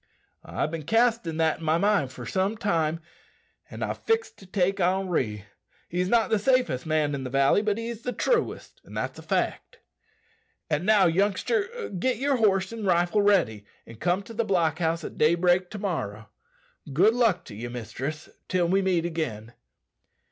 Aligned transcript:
"I've' 0.43 0.71
bin 0.71 0.81
castin' 0.81 1.37
that 1.37 1.59
in 1.59 1.63
my 1.65 1.77
mind 1.77 2.11
for 2.11 2.25
some 2.25 2.57
time, 2.57 3.01
an' 3.69 3.83
I've 3.83 3.99
fixed 3.99 4.39
to 4.39 4.47
take 4.47 4.79
Henri. 4.81 5.45
He's 5.89 6.09
not 6.09 6.31
the 6.31 6.39
safest 6.39 6.87
man 6.87 7.13
in 7.13 7.23
the 7.23 7.29
valley, 7.29 7.61
but 7.61 7.77
he's 7.77 8.01
the 8.01 8.11
truest, 8.11 8.81
that's 8.83 9.19
a 9.19 9.21
fact. 9.21 9.77
And 10.71 10.87
now, 10.87 11.05
youngster, 11.05 11.89
get 11.89 12.17
yer 12.17 12.37
horse 12.37 12.73
an' 12.73 12.83
rifle 12.83 13.21
ready, 13.21 13.63
and 13.85 13.99
come 13.99 14.23
to 14.23 14.33
the 14.33 14.43
block 14.43 14.79
house 14.79 15.03
at 15.03 15.19
daybreak 15.19 15.69
to 15.69 15.77
morrow. 15.77 16.29
Good 16.91 17.13
luck 17.13 17.45
to 17.45 17.55
ye, 17.55 17.67
mistress, 17.67 18.27
till 18.47 18.67
we 18.69 18.81
meet 18.81 19.05
agin." 19.05 19.53